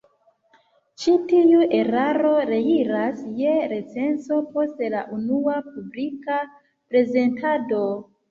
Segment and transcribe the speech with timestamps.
[1.01, 6.39] Ĉi tiu eraro reiras je recenzo post la unua publika
[6.95, 7.83] prezentado.